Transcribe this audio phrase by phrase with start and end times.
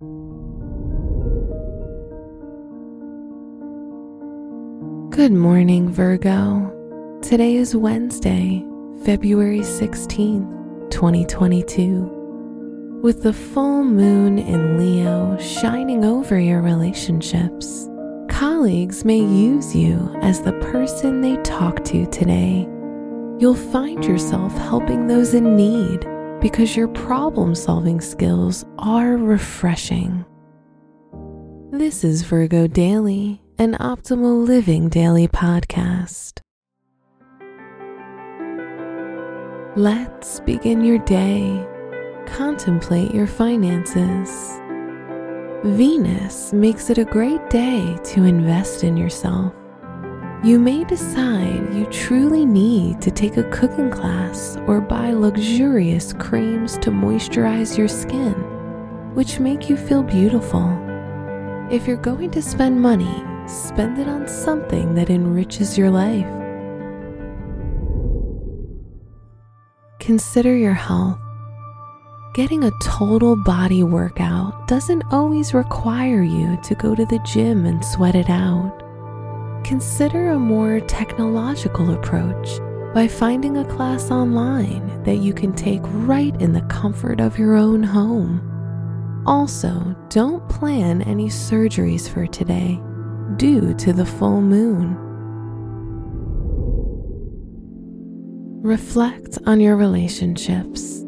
[0.00, 0.06] Good
[5.32, 7.18] morning, Virgo.
[7.20, 8.64] Today is Wednesday,
[9.04, 13.00] February 16th, 2022.
[13.02, 17.88] With the full moon in Leo shining over your relationships,
[18.30, 22.68] colleagues may use you as the person they talk to today.
[23.40, 26.06] You'll find yourself helping those in need
[26.40, 30.24] because your problem solving skills are refreshing.
[31.70, 36.38] This is Virgo Daily an optimal living daily podcast.
[39.74, 41.66] Let's begin your day.
[42.26, 44.60] Contemplate your finances.
[45.64, 49.57] Venus makes it a great day to invest in yourself.
[50.44, 56.78] You may decide you truly need to take a cooking class or buy luxurious creams
[56.78, 58.34] to moisturize your skin,
[59.14, 60.62] which make you feel beautiful.
[61.72, 63.12] If you're going to spend money,
[63.48, 66.26] spend it on something that enriches your life.
[69.98, 71.18] Consider your health.
[72.34, 77.84] Getting a total body workout doesn't always require you to go to the gym and
[77.84, 78.87] sweat it out.
[79.68, 82.58] Consider a more technological approach
[82.94, 87.54] by finding a class online that you can take right in the comfort of your
[87.54, 88.40] own home.
[89.26, 92.80] Also, don't plan any surgeries for today
[93.36, 94.96] due to the full moon.
[98.62, 101.04] Reflect on your relationships.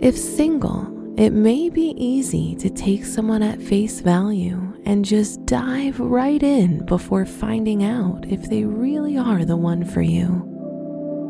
[0.00, 0.82] If single,
[1.16, 6.84] it may be easy to take someone at face value and just dive right in
[6.86, 10.48] before finding out if they really are the one for you.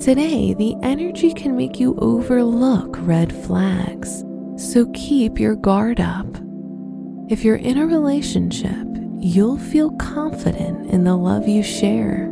[0.00, 4.24] Today, the energy can make you overlook red flags,
[4.56, 6.26] so keep your guard up.
[7.28, 8.86] If you're in a relationship,
[9.18, 12.28] you'll feel confident in the love you share.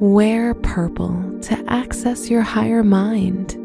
[0.00, 3.58] Wear purple to access your higher mind.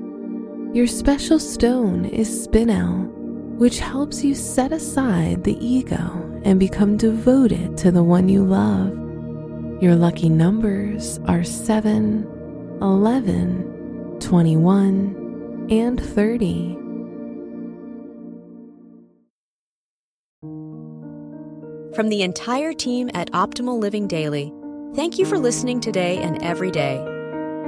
[0.71, 3.11] Your special stone is spinel,
[3.57, 8.89] which helps you set aside the ego and become devoted to the one you love.
[9.81, 12.23] Your lucky numbers are 7,
[12.83, 16.75] 11, 21, and 30.
[21.95, 24.53] From the entire team at Optimal Living Daily,
[24.93, 27.18] thank you for listening today and every day.